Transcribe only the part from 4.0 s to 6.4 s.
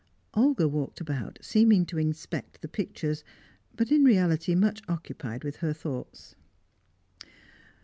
reality much occupied with her thoughts.